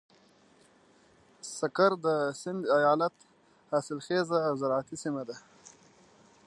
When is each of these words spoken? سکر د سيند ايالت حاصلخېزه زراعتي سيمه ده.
سکر 1.57 1.91
د 2.05 2.07
سيند 2.41 2.63
ايالت 2.77 3.15
حاصلخېزه 3.71 4.39
زراعتي 4.59 4.95
سيمه 5.03 5.23
ده. 5.29 5.35